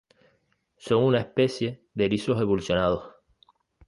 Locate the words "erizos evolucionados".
2.05-3.13